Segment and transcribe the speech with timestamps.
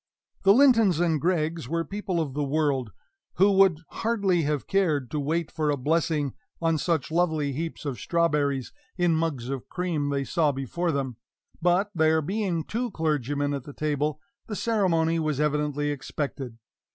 [0.41, 2.91] The Lintons and Greggs were people of the world,
[3.35, 7.99] who would hardly have cared to wait for a blessing on such lovely heaps of
[7.99, 11.17] strawberries, in mugs of cream they saw before them;
[11.61, 16.57] but, there being two clergymen at the table, the ceremony was evidently expected.